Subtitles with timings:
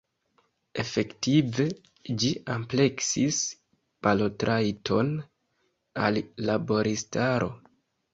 [0.83, 1.65] Efektive,
[2.23, 3.41] ĝi ampleksis
[4.07, 5.11] balotrajton
[6.07, 7.51] al laboristaro.